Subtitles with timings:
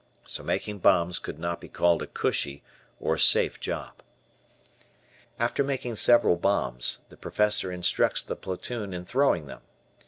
[0.25, 2.63] So making bombs could not be called a "cushy"
[2.99, 4.01] or safe job.
[5.37, 9.61] After making several bombs, the Professor instructs the platoon in throwing them.